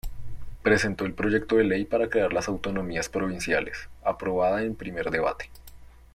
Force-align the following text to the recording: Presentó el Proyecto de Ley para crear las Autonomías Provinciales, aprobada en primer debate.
Presentó 0.63 1.05
el 1.05 1.13
Proyecto 1.13 1.57
de 1.57 1.63
Ley 1.63 1.85
para 1.85 2.09
crear 2.09 2.33
las 2.33 2.47
Autonomías 2.47 3.07
Provinciales, 3.07 3.87
aprobada 4.03 4.63
en 4.63 4.73
primer 4.73 5.11
debate. 5.11 5.51